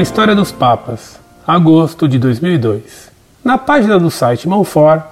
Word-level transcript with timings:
A 0.00 0.02
História 0.02 0.34
dos 0.34 0.50
Papas, 0.50 1.20
agosto 1.46 2.08
de 2.08 2.18
2002. 2.18 3.10
Na 3.44 3.58
página 3.58 3.98
do 3.98 4.10
site 4.10 4.48
Monfort, 4.48 5.02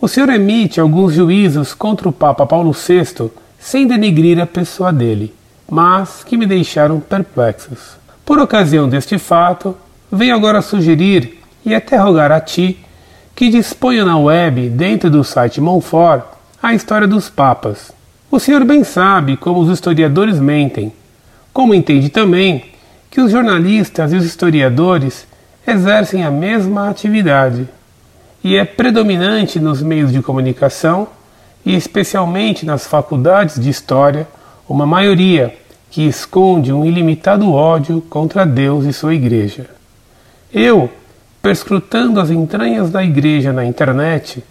o 0.00 0.06
senhor 0.06 0.28
emite 0.28 0.80
alguns 0.80 1.14
juízos 1.14 1.74
contra 1.74 2.08
o 2.08 2.12
Papa 2.12 2.46
Paulo 2.46 2.70
VI 2.70 3.28
sem 3.58 3.88
denegrir 3.88 4.40
a 4.40 4.46
pessoa 4.46 4.92
dele, 4.92 5.34
mas 5.68 6.22
que 6.22 6.36
me 6.36 6.46
deixaram 6.46 7.00
perplexos. 7.00 7.96
Por 8.24 8.38
ocasião 8.38 8.88
deste 8.88 9.18
fato, 9.18 9.76
venho 10.12 10.36
agora 10.36 10.62
sugerir 10.62 11.42
e 11.64 11.74
até 11.74 11.96
rogar 11.96 12.30
a 12.30 12.40
ti 12.40 12.78
que 13.34 13.50
disponha 13.50 14.04
na 14.04 14.16
web, 14.16 14.68
dentro 14.68 15.10
do 15.10 15.24
site 15.24 15.60
Monfort, 15.60 16.22
a 16.62 16.72
história 16.72 17.08
dos 17.08 17.28
papas. 17.28 17.90
O 18.30 18.38
senhor 18.38 18.64
bem 18.64 18.84
sabe 18.84 19.36
como 19.36 19.58
os 19.58 19.70
historiadores 19.70 20.38
mentem, 20.38 20.92
como 21.52 21.74
entende 21.74 22.10
também 22.10 22.75
que 23.10 23.20
os 23.20 23.30
jornalistas 23.30 24.12
e 24.12 24.16
os 24.16 24.24
historiadores 24.24 25.26
exercem 25.66 26.24
a 26.24 26.30
mesma 26.30 26.88
atividade 26.88 27.68
e 28.42 28.56
é 28.56 28.64
predominante 28.64 29.58
nos 29.58 29.82
meios 29.82 30.12
de 30.12 30.22
comunicação 30.22 31.08
e 31.64 31.74
especialmente 31.74 32.64
nas 32.64 32.86
faculdades 32.86 33.60
de 33.60 33.68
história 33.68 34.28
uma 34.68 34.86
maioria 34.86 35.56
que 35.90 36.06
esconde 36.06 36.72
um 36.72 36.84
ilimitado 36.84 37.52
ódio 37.52 38.00
contra 38.02 38.44
Deus 38.46 38.84
e 38.84 38.92
sua 38.92 39.14
igreja. 39.14 39.66
Eu 40.52 40.90
perscrutando 41.42 42.20
as 42.20 42.30
entranhas 42.30 42.90
da 42.90 43.04
igreja 43.04 43.52
na 43.52 43.64
internet, 43.64 44.42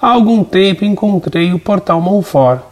há 0.00 0.08
algum 0.08 0.42
tempo 0.42 0.84
encontrei 0.84 1.52
o 1.52 1.58
portal 1.58 2.00
Monfort, 2.00 2.62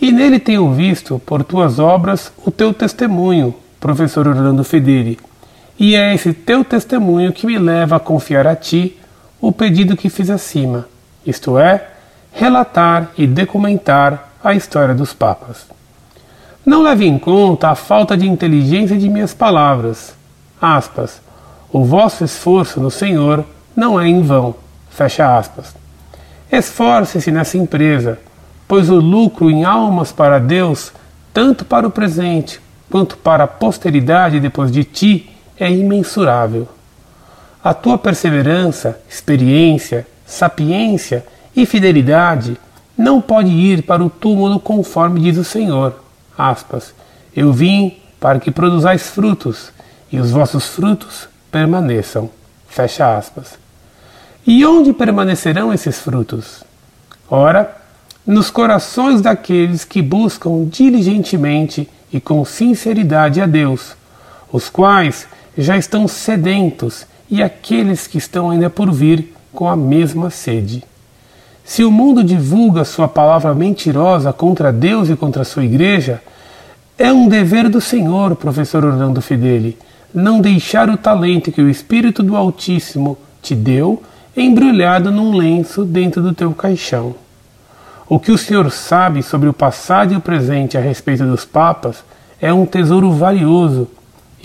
e 0.00 0.12
nele 0.12 0.38
tenho 0.38 0.70
visto, 0.72 1.18
por 1.24 1.42
tuas 1.42 1.78
obras, 1.78 2.30
o 2.44 2.50
teu 2.50 2.74
testemunho, 2.74 3.54
professor 3.86 4.26
Orlando 4.26 4.64
Fedeli, 4.64 5.16
e 5.78 5.94
é 5.94 6.12
esse 6.12 6.32
teu 6.32 6.64
testemunho 6.64 7.32
que 7.32 7.46
me 7.46 7.56
leva 7.56 7.94
a 7.94 8.00
confiar 8.00 8.44
a 8.44 8.56
ti 8.56 8.98
o 9.40 9.52
pedido 9.52 9.96
que 9.96 10.10
fiz 10.10 10.28
acima, 10.28 10.88
isto 11.24 11.56
é, 11.56 11.86
relatar 12.32 13.12
e 13.16 13.28
documentar 13.28 14.32
a 14.42 14.54
história 14.54 14.92
dos 14.92 15.12
papas. 15.12 15.66
Não 16.64 16.82
leve 16.82 17.06
em 17.06 17.16
conta 17.16 17.68
a 17.68 17.76
falta 17.76 18.16
de 18.16 18.28
inteligência 18.28 18.98
de 18.98 19.08
minhas 19.08 19.32
palavras. 19.32 20.16
Aspas, 20.60 21.20
o 21.72 21.84
vosso 21.84 22.24
esforço 22.24 22.80
no 22.80 22.90
Senhor 22.90 23.44
não 23.76 24.00
é 24.00 24.08
em 24.08 24.20
vão. 24.20 24.56
Fecha 24.90 25.38
aspas. 25.38 25.76
Esforce-se 26.50 27.30
nessa 27.30 27.56
empresa, 27.56 28.18
pois 28.66 28.90
o 28.90 28.96
lucro 28.96 29.48
em 29.48 29.64
almas 29.64 30.10
para 30.10 30.40
Deus, 30.40 30.92
tanto 31.32 31.64
para 31.64 31.86
o 31.86 31.90
presente 31.90 32.65
quanto 32.96 33.18
para 33.18 33.44
a 33.44 33.46
posteridade 33.46 34.40
depois 34.40 34.72
de 34.72 34.82
ti, 34.82 35.30
é 35.60 35.70
imensurável. 35.70 36.66
A 37.62 37.74
tua 37.74 37.98
perseverança, 37.98 38.98
experiência, 39.06 40.06
sapiência 40.24 41.22
e 41.54 41.66
fidelidade 41.66 42.56
não 42.96 43.20
pode 43.20 43.50
ir 43.50 43.82
para 43.82 44.02
o 44.02 44.08
túmulo 44.08 44.58
conforme 44.58 45.20
diz 45.20 45.36
o 45.36 45.44
Senhor. 45.44 46.02
Aspas, 46.38 46.94
Eu 47.36 47.52
vim 47.52 47.98
para 48.18 48.40
que 48.40 48.50
produzais 48.50 49.10
frutos, 49.10 49.70
e 50.10 50.18
os 50.18 50.30
vossos 50.30 50.66
frutos 50.66 51.28
permaneçam. 51.52 52.30
Fecha 52.66 53.14
aspas. 53.14 53.58
E 54.46 54.64
onde 54.64 54.94
permanecerão 54.94 55.70
esses 55.70 56.00
frutos? 56.00 56.64
Ora, 57.28 57.76
nos 58.26 58.48
corações 58.48 59.20
daqueles 59.20 59.84
que 59.84 60.00
buscam 60.00 60.64
diligentemente 60.64 61.90
e 62.12 62.20
com 62.20 62.44
sinceridade 62.44 63.40
a 63.40 63.46
Deus, 63.46 63.96
os 64.52 64.68
quais 64.68 65.26
já 65.56 65.76
estão 65.76 66.06
sedentos 66.06 67.06
e 67.30 67.42
aqueles 67.42 68.06
que 68.06 68.18
estão 68.18 68.50
ainda 68.50 68.70
por 68.70 68.92
vir 68.92 69.34
com 69.52 69.68
a 69.68 69.76
mesma 69.76 70.30
sede. 70.30 70.84
Se 71.64 71.82
o 71.82 71.90
mundo 71.90 72.22
divulga 72.22 72.84
sua 72.84 73.08
palavra 73.08 73.54
mentirosa 73.54 74.32
contra 74.32 74.72
Deus 74.72 75.08
e 75.08 75.16
contra 75.16 75.44
sua 75.44 75.64
igreja, 75.64 76.22
é 76.96 77.12
um 77.12 77.28
dever 77.28 77.68
do 77.68 77.80
Senhor, 77.80 78.36
professor 78.36 78.84
Orlando 78.84 79.20
Fideli, 79.20 79.76
não 80.14 80.40
deixar 80.40 80.88
o 80.88 80.96
talento 80.96 81.50
que 81.50 81.60
o 81.60 81.68
Espírito 81.68 82.22
do 82.22 82.36
Altíssimo 82.36 83.18
te 83.42 83.54
deu 83.54 84.02
embrulhado 84.36 85.10
num 85.10 85.36
lenço 85.36 85.84
dentro 85.84 86.22
do 86.22 86.32
teu 86.32 86.52
caixão. 86.52 87.14
O 88.08 88.20
que 88.20 88.30
o 88.30 88.38
Senhor 88.38 88.70
sabe 88.70 89.22
sobre 89.22 89.48
o 89.48 89.52
passado 89.52 90.14
e 90.14 90.16
o 90.16 90.20
presente 90.20 90.78
a 90.78 90.80
respeito 90.80 91.24
dos 91.24 91.44
papas 91.44 92.04
é 92.40 92.52
um 92.52 92.64
tesouro 92.64 93.10
valioso, 93.10 93.88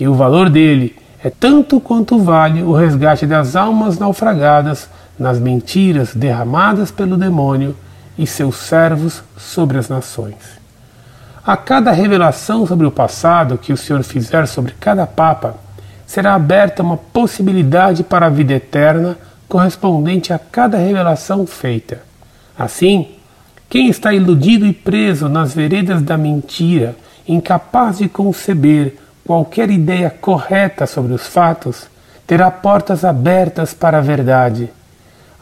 e 0.00 0.08
o 0.08 0.14
valor 0.14 0.50
dele 0.50 0.96
é 1.22 1.30
tanto 1.30 1.80
quanto 1.80 2.18
vale 2.18 2.62
o 2.62 2.72
resgate 2.72 3.24
das 3.24 3.54
almas 3.54 3.98
naufragadas 3.98 4.88
nas 5.16 5.38
mentiras 5.38 6.12
derramadas 6.12 6.90
pelo 6.90 7.16
demônio 7.16 7.76
e 8.18 8.26
seus 8.26 8.56
servos 8.56 9.22
sobre 9.36 9.78
as 9.78 9.88
nações. 9.88 10.60
A 11.46 11.56
cada 11.56 11.92
revelação 11.92 12.66
sobre 12.66 12.86
o 12.86 12.90
passado 12.90 13.58
que 13.58 13.72
o 13.72 13.76
Senhor 13.76 14.02
fizer 14.02 14.46
sobre 14.46 14.74
cada 14.80 15.06
Papa, 15.06 15.54
será 16.04 16.34
aberta 16.34 16.82
uma 16.82 16.96
possibilidade 16.96 18.02
para 18.02 18.26
a 18.26 18.30
vida 18.30 18.54
eterna 18.54 19.16
correspondente 19.48 20.32
a 20.32 20.38
cada 20.38 20.76
revelação 20.76 21.46
feita. 21.46 22.02
Assim, 22.58 23.16
quem 23.72 23.88
está 23.88 24.12
iludido 24.12 24.66
e 24.66 24.72
preso 24.74 25.30
nas 25.30 25.54
veredas 25.54 26.02
da 26.02 26.18
mentira, 26.18 26.94
incapaz 27.26 27.96
de 27.96 28.06
conceber 28.06 28.96
qualquer 29.24 29.70
ideia 29.70 30.10
correta 30.10 30.86
sobre 30.86 31.14
os 31.14 31.26
fatos, 31.26 31.86
terá 32.26 32.50
portas 32.50 33.02
abertas 33.02 33.72
para 33.72 33.96
a 33.96 34.00
verdade. 34.02 34.68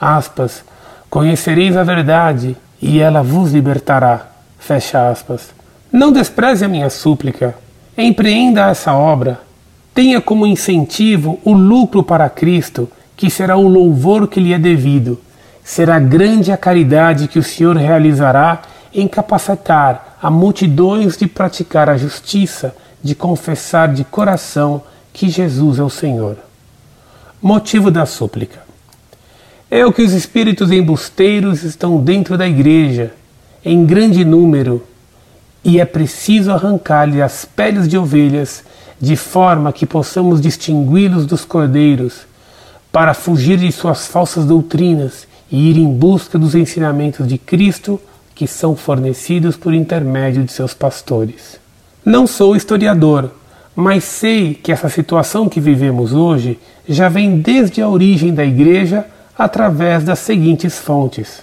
Aspas, 0.00 0.62
conhecereis 1.10 1.76
a 1.76 1.82
verdade 1.82 2.56
e 2.80 3.00
ela 3.00 3.20
vos 3.20 3.50
libertará. 3.50 4.28
Fecha 4.60 5.10
aspas. 5.10 5.50
Não 5.90 6.12
despreze 6.12 6.64
a 6.64 6.68
minha 6.68 6.88
súplica. 6.88 7.56
Empreenda 7.98 8.70
essa 8.70 8.94
obra. 8.94 9.40
Tenha 9.92 10.20
como 10.20 10.46
incentivo 10.46 11.40
o 11.44 11.52
lucro 11.52 12.04
para 12.04 12.30
Cristo, 12.30 12.88
que 13.16 13.28
será 13.28 13.56
o 13.56 13.66
louvor 13.66 14.28
que 14.28 14.38
lhe 14.38 14.52
é 14.52 14.58
devido. 14.58 15.20
Será 15.70 16.00
grande 16.00 16.50
a 16.50 16.56
caridade 16.56 17.28
que 17.28 17.38
o 17.38 17.44
Senhor 17.44 17.76
realizará 17.76 18.62
em 18.92 19.06
capacitar 19.06 20.18
a 20.20 20.28
multidões 20.28 21.16
de 21.16 21.28
praticar 21.28 21.88
a 21.88 21.96
justiça, 21.96 22.74
de 23.00 23.14
confessar 23.14 23.94
de 23.94 24.02
coração 24.02 24.82
que 25.12 25.28
Jesus 25.28 25.78
é 25.78 25.82
o 25.84 25.88
Senhor. 25.88 26.38
Motivo 27.40 27.88
da 27.88 28.04
súplica. 28.04 28.64
É 29.70 29.86
o 29.86 29.92
que 29.92 30.02
os 30.02 30.12
espíritos 30.12 30.72
embusteiros 30.72 31.62
estão 31.62 32.02
dentro 32.02 32.36
da 32.36 32.48
igreja, 32.48 33.12
em 33.64 33.86
grande 33.86 34.24
número, 34.24 34.84
e 35.62 35.78
é 35.78 35.84
preciso 35.84 36.50
arrancar-lhe 36.50 37.22
as 37.22 37.44
peles 37.44 37.86
de 37.86 37.96
ovelhas, 37.96 38.64
de 39.00 39.14
forma 39.14 39.72
que 39.72 39.86
possamos 39.86 40.40
distingui-los 40.40 41.26
dos 41.26 41.44
cordeiros, 41.44 42.22
para 42.90 43.14
fugir 43.14 43.56
de 43.56 43.70
suas 43.70 44.08
falsas 44.08 44.44
doutrinas 44.44 45.29
e 45.50 45.70
ir 45.70 45.76
em 45.76 45.92
busca 45.92 46.38
dos 46.38 46.54
ensinamentos 46.54 47.26
de 47.26 47.36
Cristo 47.38 48.00
que 48.34 48.46
são 48.46 48.74
fornecidos 48.74 49.56
por 49.56 49.74
intermédio 49.74 50.44
de 50.44 50.52
seus 50.52 50.72
pastores. 50.72 51.60
Não 52.04 52.26
sou 52.26 52.56
historiador, 52.56 53.30
mas 53.74 54.04
sei 54.04 54.54
que 54.54 54.72
essa 54.72 54.88
situação 54.88 55.48
que 55.48 55.60
vivemos 55.60 56.12
hoje 56.12 56.58
já 56.88 57.08
vem 57.08 57.40
desde 57.40 57.82
a 57.82 57.88
origem 57.88 58.32
da 58.32 58.44
Igreja 58.44 59.04
através 59.36 60.04
das 60.04 60.18
seguintes 60.18 60.78
fontes. 60.78 61.42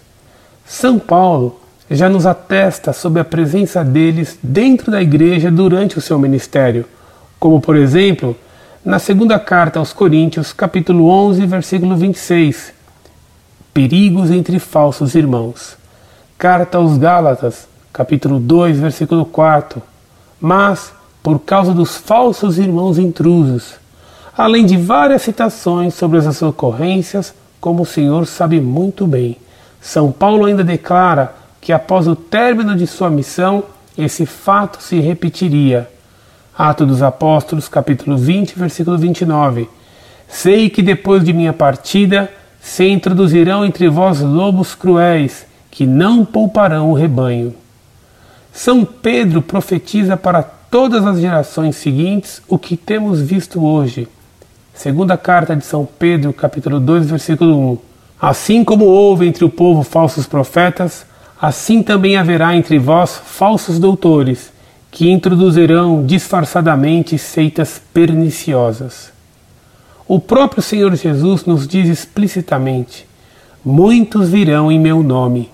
São 0.65 0.99
Paulo 0.99 1.59
já 1.89 2.09
nos 2.09 2.25
atesta 2.25 2.91
sobre 2.91 3.21
a 3.21 3.25
presença 3.25 3.83
deles 3.83 4.37
dentro 4.43 4.91
da 4.91 5.01
igreja 5.01 5.49
durante 5.49 5.97
o 5.97 6.01
seu 6.01 6.19
ministério, 6.19 6.85
como 7.39 7.61
por 7.61 7.75
exemplo, 7.75 8.35
na 8.83 8.99
segunda 8.99 9.39
carta 9.39 9.79
aos 9.79 9.93
Coríntios, 9.93 10.51
capítulo 10.51 11.07
11, 11.09 11.45
versículo 11.45 11.95
26, 11.95 12.73
perigos 13.77 14.31
entre 14.31 14.57
falsos 14.57 15.13
irmãos. 15.13 15.77
Carta 16.35 16.79
aos 16.79 16.97
Gálatas, 16.97 17.67
capítulo 17.93 18.39
2, 18.39 18.79
versículo 18.79 19.23
4. 19.23 19.79
Mas, 20.41 20.91
por 21.21 21.37
causa 21.37 21.75
dos 21.75 21.95
falsos 21.95 22.57
irmãos 22.57 22.97
intrusos, 22.97 23.75
além 24.35 24.65
de 24.65 24.75
várias 24.77 25.21
citações 25.21 25.93
sobre 25.93 26.17
as 26.17 26.41
ocorrências, 26.41 27.35
como 27.61 27.83
o 27.83 27.85
Senhor 27.85 28.25
sabe 28.25 28.59
muito 28.59 29.05
bem. 29.05 29.37
São 29.79 30.11
Paulo 30.11 30.45
ainda 30.45 30.63
declara 30.63 31.35
que 31.61 31.71
após 31.71 32.07
o 32.07 32.15
término 32.15 32.75
de 32.75 32.87
sua 32.87 33.11
missão, 33.11 33.63
esse 33.95 34.25
fato 34.25 34.81
se 34.81 34.99
repetiria. 34.99 35.87
Atos 36.57 36.87
dos 36.87 37.03
Apóstolos, 37.03 37.67
capítulo 37.67 38.17
20, 38.17 38.57
versículo 38.57 38.97
29. 38.97 39.69
Sei 40.27 40.67
que 40.67 40.81
depois 40.81 41.23
de 41.23 41.31
minha 41.31 41.53
partida 41.53 42.27
se 42.61 42.87
introduzirão 42.87 43.65
entre 43.65 43.87
vós 43.89 44.21
lobos 44.21 44.75
cruéis, 44.75 45.45
que 45.69 45.85
não 45.85 46.25
pouparão 46.25 46.91
o 46.91 46.93
rebanho. 46.93 47.53
São 48.51 48.83
Pedro 48.83 49.41
profetiza 49.41 50.17
para 50.17 50.41
todas 50.41 51.05
as 51.05 51.19
gerações 51.19 51.75
seguintes 51.75 52.41
o 52.47 52.57
que 52.57 52.75
temos 52.75 53.21
visto 53.21 53.63
hoje. 53.63 54.07
Segunda 54.73 55.17
carta 55.17 55.55
de 55.55 55.65
São 55.65 55.87
Pedro, 55.97 56.33
capítulo 56.33 56.79
2, 56.79 57.09
versículo 57.09 57.73
1. 57.73 57.77
Assim 58.19 58.63
como 58.63 58.85
houve 58.85 59.27
entre 59.27 59.45
o 59.45 59.49
povo 59.49 59.83
falsos 59.83 60.25
profetas, 60.25 61.05
assim 61.39 61.83
também 61.83 62.17
haverá 62.17 62.55
entre 62.55 62.79
vós 62.79 63.21
falsos 63.23 63.79
doutores, 63.79 64.51
que 64.89 65.09
introduzirão 65.09 66.03
disfarçadamente 66.05 67.17
seitas 67.17 67.81
perniciosas. 67.93 69.11
O 70.07 70.21
próprio 70.21 70.63
Senhor 70.63 70.95
Jesus 70.95 71.43
nos 71.43 71.67
diz 71.67 71.89
explicitamente: 71.89 73.05
Muitos 73.63 74.29
virão 74.29 74.71
em 74.71 74.79
meu 74.79 75.03
nome. 75.03 75.49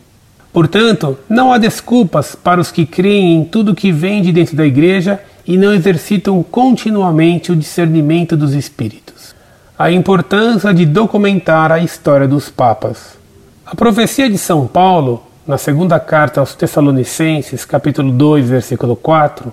Portanto, 0.52 1.18
não 1.28 1.52
há 1.52 1.58
desculpas 1.58 2.36
para 2.36 2.62
os 2.62 2.72
que 2.72 2.86
creem 2.86 3.38
em 3.38 3.44
tudo 3.44 3.74
que 3.74 3.92
vem 3.92 4.22
de 4.22 4.32
dentro 4.32 4.56
da 4.56 4.64
igreja 4.64 5.20
e 5.48 5.58
não 5.58 5.74
exercitam 5.74 6.44
continuamente 6.44 7.52
o 7.52 7.56
discernimento 7.56 8.38
dos 8.38 8.54
espíritos. 8.54 9.34
A 9.78 9.92
importância 9.92 10.72
de 10.72 10.86
documentar 10.86 11.72
a 11.72 11.80
história 11.80 12.28
dos 12.28 12.50
papas. 12.50 13.18
A 13.66 13.74
profecia 13.74 14.30
de 14.30 14.38
São 14.38 14.68
Paulo, 14.68 15.24
na 15.48 15.58
segunda 15.58 16.00
carta 16.00 16.40
aos 16.40 16.54
Tessalonicenses, 16.54 17.66
capítulo 17.66 18.12
2, 18.12 18.50
versículo 18.50 18.96
4, 18.96 19.52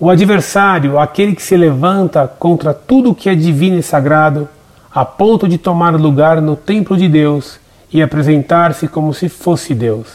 o 0.00 0.08
adversário, 0.08 0.98
aquele 0.98 1.36
que 1.36 1.42
se 1.42 1.54
levanta 1.54 2.26
contra 2.26 2.72
tudo 2.72 3.10
o 3.10 3.14
que 3.14 3.28
é 3.28 3.34
divino 3.34 3.78
e 3.78 3.82
sagrado, 3.82 4.48
a 4.92 5.04
ponto 5.04 5.46
de 5.46 5.58
tomar 5.58 5.94
lugar 5.94 6.40
no 6.40 6.56
templo 6.56 6.96
de 6.96 7.06
Deus 7.06 7.60
e 7.92 8.02
apresentar-se 8.02 8.88
como 8.88 9.12
se 9.12 9.28
fosse 9.28 9.74
Deus. 9.74 10.06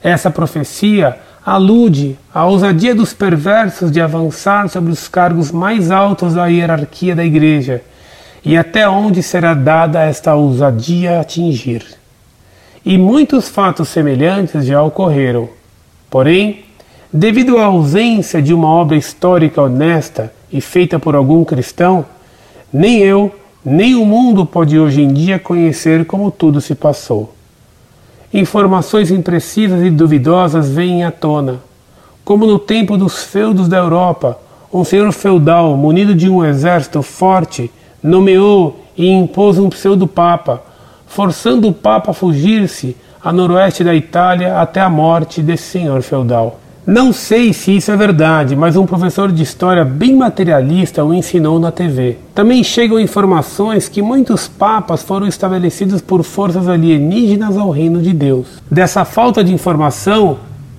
Essa 0.00 0.30
profecia 0.30 1.18
alude 1.44 2.16
à 2.32 2.46
ousadia 2.46 2.94
dos 2.94 3.12
perversos 3.12 3.90
de 3.90 4.00
avançar 4.00 4.68
sobre 4.68 4.92
os 4.92 5.08
cargos 5.08 5.50
mais 5.50 5.90
altos 5.90 6.34
da 6.34 6.46
hierarquia 6.46 7.16
da 7.16 7.24
Igreja 7.24 7.82
e 8.44 8.56
até 8.56 8.88
onde 8.88 9.20
será 9.20 9.52
dada 9.52 10.00
esta 10.02 10.34
ousadia 10.34 11.20
atingir. 11.20 11.84
E 12.84 12.96
muitos 12.96 13.48
fatos 13.48 13.88
semelhantes 13.88 14.64
já 14.64 14.80
ocorreram. 14.80 15.48
Porém, 16.08 16.64
devido 17.12 17.58
à 17.58 17.64
ausência 17.66 18.40
de 18.40 18.54
uma 18.54 18.68
obra 18.68 18.96
histórica 18.96 19.60
honesta 19.60 20.32
e 20.50 20.60
feita 20.60 20.98
por 20.98 21.14
algum 21.14 21.44
cristão, 21.44 22.06
nem 22.72 23.00
eu, 23.00 23.30
nem 23.62 23.94
o 23.94 24.06
mundo 24.06 24.46
pode 24.46 24.78
hoje 24.78 25.02
em 25.02 25.12
dia 25.12 25.38
conhecer 25.38 26.06
como 26.06 26.30
tudo 26.30 26.60
se 26.60 26.74
passou. 26.74 27.34
Informações 28.32 29.10
imprecisas 29.10 29.84
e 29.84 29.90
duvidosas 29.90 30.70
vêm 30.70 31.04
à 31.04 31.10
tona, 31.10 31.60
como 32.24 32.46
no 32.46 32.58
tempo 32.58 32.96
dos 32.96 33.24
feudos 33.24 33.68
da 33.68 33.76
Europa, 33.76 34.38
um 34.72 34.84
senhor 34.84 35.12
feudal 35.12 35.76
munido 35.76 36.14
de 36.14 36.30
um 36.30 36.42
exército 36.42 37.02
forte 37.02 37.70
nomeou 38.02 38.80
e 38.96 39.06
impôs 39.06 39.58
um 39.58 39.68
pseudo-papa, 39.68 40.62
forçando 41.06 41.68
o 41.68 41.74
papa 41.74 42.12
a 42.12 42.14
fugir-se 42.14 42.96
a 43.22 43.30
noroeste 43.30 43.84
da 43.84 43.94
Itália 43.94 44.58
até 44.58 44.80
a 44.80 44.88
morte 44.88 45.42
desse 45.42 45.64
senhor 45.64 46.00
feudal. 46.00 46.58
Não 46.84 47.12
sei 47.12 47.52
se 47.52 47.76
isso 47.76 47.92
é 47.92 47.96
verdade, 47.96 48.56
mas 48.56 48.74
um 48.74 48.84
professor 48.84 49.30
de 49.30 49.40
história 49.40 49.84
bem 49.84 50.16
materialista 50.16 51.04
o 51.04 51.14
ensinou 51.14 51.60
na 51.60 51.70
TV. 51.70 52.16
Também 52.34 52.64
chegam 52.64 52.98
informações 52.98 53.88
que 53.88 54.02
muitos 54.02 54.48
papas 54.48 55.00
foram 55.00 55.28
estabelecidos 55.28 56.00
por 56.00 56.24
forças 56.24 56.66
alienígenas 56.66 57.56
ao 57.56 57.70
reino 57.70 58.02
de 58.02 58.12
Deus. 58.12 58.60
Dessa 58.68 59.04
falta 59.04 59.44
de 59.44 59.54
informação 59.54 60.38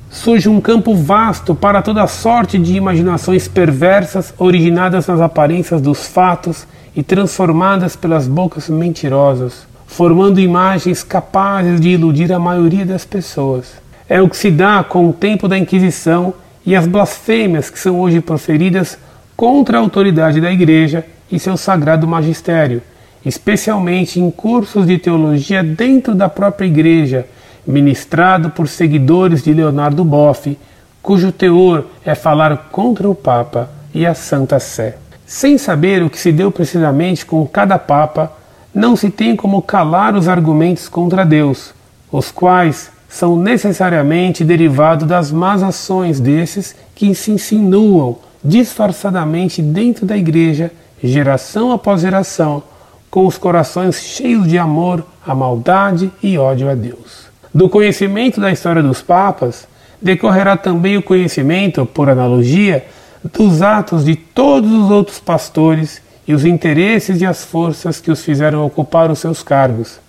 surge 0.10 0.50
um 0.50 0.60
campo 0.60 0.94
vasto 0.94 1.56
para 1.56 1.82
toda 1.82 2.06
sorte 2.06 2.60
de 2.60 2.76
imaginações 2.76 3.48
perversas 3.48 4.34
originadas 4.38 5.08
nas 5.08 5.22
aparências 5.22 5.80
dos 5.80 6.06
fatos 6.06 6.68
e 6.94 7.02
transformadas 7.02 7.96
pelas 7.96 8.28
bocas 8.28 8.68
mentirosas, 8.68 9.66
formando 9.88 10.42
imagens 10.42 11.02
capazes 11.02 11.80
de 11.80 11.92
iludir 11.92 12.34
a 12.34 12.40
maioria 12.40 12.86
das 12.86 13.06
pessoas 13.06 13.83
é 14.14 14.22
o 14.22 14.30
que 14.30 14.38
se 14.38 14.52
dá 14.52 14.84
com 14.84 15.10
o 15.10 15.12
tempo 15.12 15.48
da 15.48 15.58
Inquisição 15.58 16.36
e 16.64 16.76
as 16.76 16.86
blasfêmias 16.86 17.72
que 17.72 17.80
são 17.80 18.00
hoje 18.00 18.22
proferidas 18.22 18.96
contra 19.36 19.76
a 19.76 19.82
autoridade 19.82 20.40
da 20.40 20.52
Igreja 20.52 21.04
e 21.32 21.40
seu 21.40 21.58
sagrado 21.58 22.08
magistério, 22.08 22.84
especialmente 23.26 24.20
em 24.20 24.30
cursos 24.30 24.86
de 24.86 25.00
teologia 25.00 25.64
dentro 25.64 26.14
da 26.14 26.30
própria 26.30 26.68
Igreja, 26.68 27.26
ministrado 27.66 28.52
por 28.52 28.68
seguidores 28.68 29.44
de 29.44 29.52
Leonardo 29.52 30.06
Boff, 30.06 30.60
cujo 31.02 31.32
teor 31.32 31.88
é 32.06 32.14
falar 32.14 32.70
contra 32.72 33.10
o 33.10 33.16
Papa 33.16 33.68
e 33.96 34.06
a 34.06 34.14
Santa 34.14 34.60
Sé. 34.60 34.96
Sem 35.26 35.58
saber 35.58 36.04
o 36.04 36.10
que 36.12 36.20
se 36.20 36.32
deu 36.32 36.52
precisamente 36.52 37.26
com 37.26 37.44
cada 37.48 37.80
Papa, 37.80 38.32
não 38.76 38.96
se 38.96 39.10
tem 39.10 39.36
como 39.36 39.60
calar 39.64 40.16
os 40.16 40.28
argumentos 40.28 40.88
contra 40.88 41.26
Deus, 41.26 41.74
os 42.12 42.30
quais 42.30 42.93
são 43.14 43.36
necessariamente 43.38 44.44
derivados 44.44 45.08
das 45.08 45.32
más 45.32 45.62
ações 45.62 46.20
desses 46.20 46.76
que 46.96 47.14
se 47.14 47.30
insinuam 47.30 48.18
disfarçadamente 48.44 49.62
dentro 49.62 50.04
da 50.04 50.18
igreja, 50.18 50.72
geração 51.02 51.72
após 51.72 52.02
geração, 52.02 52.64
com 53.12 53.28
os 53.28 53.38
corações 53.38 54.02
cheios 54.02 54.48
de 54.48 54.58
amor 54.58 55.06
à 55.24 55.36
maldade 55.36 56.12
e 56.24 56.40
ódio 56.40 56.68
a 56.68 56.74
Deus. 56.74 57.28
Do 57.54 57.70
conhecimento 57.70 58.42
da 58.42 58.52
história 58.52 58.82
dos 58.82 59.04
papas 59.04 59.68
decorrerá 60.02 60.58
também 60.58 60.98
o 60.98 61.04
conhecimento, 61.04 61.86
por 61.86 62.10
analogia, 62.10 62.84
dos 63.32 63.62
atos 63.62 64.04
de 64.04 64.16
todos 64.16 64.72
os 64.72 64.90
outros 64.90 65.20
pastores 65.20 66.02
e 66.28 66.34
os 66.34 66.44
interesses 66.44 67.22
e 67.22 67.28
as 67.28 67.46
forças 67.46 68.00
que 68.00 68.10
os 68.10 68.24
fizeram 68.24 68.66
ocupar 68.66 69.12
os 69.12 69.20
seus 69.20 69.44
cargos, 69.44 70.00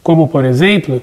como, 0.00 0.28
por 0.28 0.44
exemplo, 0.44 1.02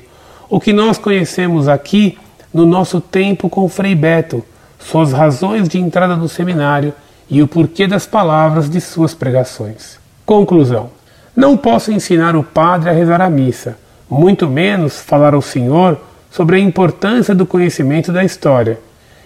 o 0.50 0.60
que 0.60 0.74
nós 0.74 0.98
conhecemos 0.98 1.68
aqui 1.68 2.18
no 2.52 2.66
nosso 2.66 3.00
tempo 3.00 3.50
com 3.50 3.70
Frei 3.70 3.94
Beto, 3.94 4.44
suas 4.80 5.14
razões 5.14 5.70
de 5.70 5.78
entrada 5.78 6.16
no 6.16 6.28
seminário 6.28 6.92
e 7.30 7.44
o 7.44 7.48
porquê 7.48 7.86
das 7.86 8.08
palavras 8.08 8.68
de 8.68 8.82
suas 8.82 9.14
pregações. 9.14 10.00
Conclusão: 10.26 10.90
Não 11.36 11.56
posso 11.56 11.92
ensinar 11.92 12.36
o 12.36 12.44
padre 12.44 12.90
a 12.90 12.94
rezar 12.94 13.22
a 13.22 13.30
missa, 13.30 13.78
muito 14.10 14.48
menos 14.48 15.00
falar 15.00 15.36
ao 15.36 15.42
Senhor 15.42 16.00
sobre 16.32 16.56
a 16.56 16.60
importância 16.60 17.36
do 17.36 17.46
conhecimento 17.46 18.12
da 18.12 18.24
história. 18.24 18.80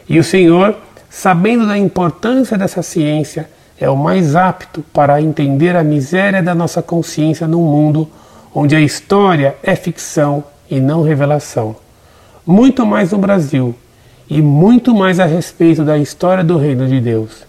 E 0.10 0.20
o 0.20 0.24
Senhor, 0.24 0.76
sabendo 1.10 1.66
da 1.66 1.78
importância 1.78 2.58
dessa 2.58 2.82
ciência, 2.82 3.50
é 3.80 3.90
o 3.90 3.96
mais 3.96 4.36
apto 4.36 4.84
para 4.94 5.22
entender 5.22 5.76
a 5.78 5.84
miséria 5.84 6.44
da 6.44 6.54
nossa 6.54 6.82
consciência 6.82 7.48
num 7.48 7.64
mundo 7.64 8.10
onde 8.54 8.76
a 8.76 8.82
história 8.82 9.56
é 9.64 9.76
ficção 9.76 10.44
e 10.70 10.80
não 10.80 11.02
revelação. 11.02 11.76
Muito 12.46 12.86
mais 12.86 13.12
no 13.12 13.18
Brasil 13.18 13.76
e 14.30 14.42
muito 14.42 14.94
mais 14.94 15.20
a 15.20 15.26
respeito 15.26 15.84
da 15.84 15.98
história 15.98 16.44
do 16.44 16.58
Reino 16.58 16.88
de 16.88 17.00
Deus. 17.00 17.46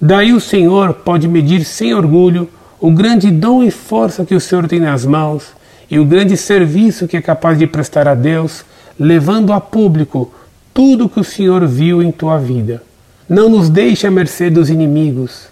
Daí 0.00 0.32
o 0.32 0.40
Senhor 0.40 0.94
pode 0.94 1.28
medir 1.28 1.64
sem 1.64 1.94
orgulho 1.94 2.48
o 2.80 2.90
grande 2.90 3.30
dom 3.30 3.62
e 3.62 3.70
força 3.70 4.24
que 4.24 4.34
o 4.34 4.40
Senhor 4.40 4.66
tem 4.66 4.80
nas 4.80 5.06
mãos 5.06 5.52
e 5.90 5.98
o 5.98 6.04
grande 6.04 6.36
serviço 6.36 7.06
que 7.06 7.16
é 7.16 7.22
capaz 7.22 7.58
de 7.58 7.66
prestar 7.66 8.08
a 8.08 8.14
Deus, 8.14 8.64
levando 8.98 9.52
a 9.52 9.60
público 9.60 10.32
tudo 10.74 11.08
que 11.08 11.20
o 11.20 11.24
Senhor 11.24 11.66
viu 11.66 12.02
em 12.02 12.10
tua 12.10 12.38
vida. 12.38 12.82
Não 13.28 13.48
nos 13.48 13.68
deixe 13.68 14.06
à 14.06 14.10
mercê 14.10 14.50
dos 14.50 14.70
inimigos. 14.70 15.48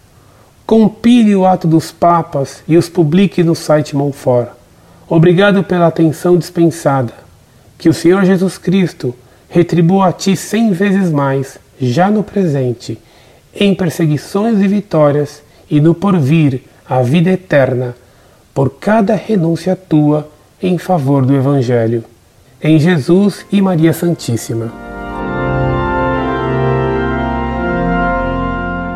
Compile 0.66 1.36
o 1.36 1.46
ato 1.46 1.68
dos 1.68 1.92
papas 1.92 2.62
e 2.66 2.76
os 2.76 2.88
publique 2.88 3.42
no 3.42 3.54
site 3.54 3.94
Monfort. 3.94 4.59
Obrigado 5.10 5.64
pela 5.64 5.88
atenção 5.88 6.38
dispensada. 6.38 7.12
Que 7.76 7.88
o 7.88 7.92
Senhor 7.92 8.24
Jesus 8.24 8.56
Cristo 8.56 9.12
retribua 9.48 10.06
a 10.06 10.12
ti 10.12 10.36
cem 10.36 10.70
vezes 10.70 11.10
mais, 11.10 11.58
já 11.80 12.08
no 12.08 12.22
presente, 12.22 12.96
em 13.52 13.74
perseguições 13.74 14.60
e 14.60 14.68
vitórias, 14.68 15.42
e 15.68 15.80
no 15.80 15.96
porvir 15.96 16.62
a 16.88 17.02
vida 17.02 17.30
eterna, 17.30 17.96
por 18.54 18.70
cada 18.78 19.16
renúncia 19.16 19.74
tua 19.74 20.30
em 20.62 20.78
favor 20.78 21.26
do 21.26 21.34
Evangelho. 21.34 22.04
Em 22.62 22.78
Jesus 22.78 23.44
e 23.50 23.60
Maria 23.60 23.92
Santíssima. 23.92 24.89